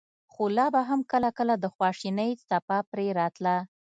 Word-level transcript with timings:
خو 0.31 0.43
لا 0.57 0.65
به 0.73 0.81
هم 0.89 1.01
کله 1.11 1.29
کله 1.37 1.53
د 1.59 1.65
خواشينۍڅپه 1.75 2.77
پرې 2.91 3.07
راتله. 3.19 3.55